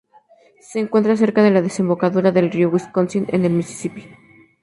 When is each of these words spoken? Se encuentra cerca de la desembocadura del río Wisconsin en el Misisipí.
Se 0.61 0.79
encuentra 0.79 1.15
cerca 1.15 1.43
de 1.43 1.51
la 1.51 1.61
desembocadura 1.61 2.31
del 2.31 2.49
río 2.49 2.69
Wisconsin 2.71 3.27
en 3.29 3.45
el 3.45 3.53
Misisipí. 3.53 4.07